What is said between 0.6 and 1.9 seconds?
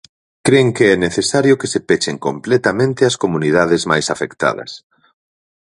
que é necesario que se